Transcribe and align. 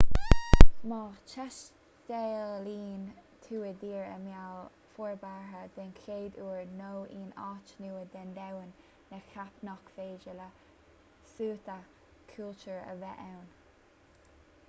má 0.91 1.01
thaistealaíonn 1.31 3.03
tú 3.47 3.59
i 3.71 3.73
dtír 3.81 4.07
i 4.13 4.15
mbéal 4.21 4.63
forbartha 4.95 5.61
den 5.75 5.93
chéad 5.99 6.39
uair 6.45 6.73
nó 6.79 6.89
in 7.19 7.29
áit 7.51 7.75
nua 7.83 8.03
den 8.15 8.33
domhan 8.39 8.73
ná 9.11 9.21
ceap 9.29 9.61
nach 9.69 9.85
féidir 9.99 10.35
le 10.41 10.49
suaitheadh 11.35 11.87
cultúir 12.35 12.83
a 12.95 12.99
bheith 13.05 13.25
ann 13.29 13.49